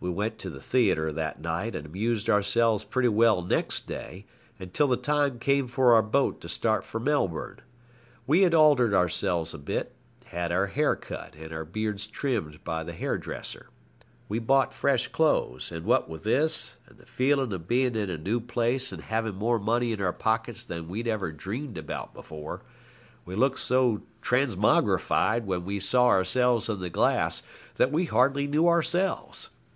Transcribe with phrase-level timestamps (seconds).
[0.00, 4.26] We went to the theatre that night, and amused ourselves pretty well next day
[4.56, 7.62] and till the time came for our boat to start for Melbourne.
[8.24, 9.92] We had altered ourselves a bit,
[10.26, 13.70] had our hair cut and our beards trimmed by the hairdresser.
[14.28, 18.18] We bought fresh clothes, and what with this, and the feeling of being in a
[18.18, 22.62] new place and having more money in our pockets than we'd ever dreamed about before,
[23.24, 27.42] we looked so transmogrified when we saw ourselves in the glass
[27.78, 29.50] that we hardly knew ourselves.